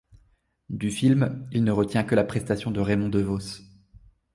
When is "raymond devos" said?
2.79-3.61